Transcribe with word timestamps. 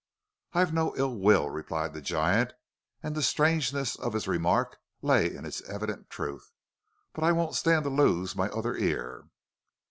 "I've 0.53 0.73
no 0.73 0.95
ill 0.97 1.15
will," 1.19 1.51
replied 1.51 1.93
the 1.93 2.01
giant, 2.01 2.53
and 3.03 3.13
the 3.13 3.21
strangeness 3.21 3.95
of 3.95 4.13
his 4.13 4.27
remark 4.27 4.79
lay 5.03 5.31
in 5.31 5.45
its 5.45 5.61
evident 5.69 6.09
truth. 6.09 6.49
"But 7.13 7.23
I 7.23 7.31
won't 7.31 7.53
stand 7.53 7.83
to 7.83 7.91
lose 7.91 8.35
my 8.35 8.49
other 8.49 8.75
ear!" 8.75 9.27